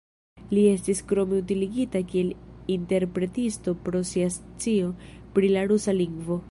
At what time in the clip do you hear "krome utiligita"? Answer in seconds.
1.11-2.01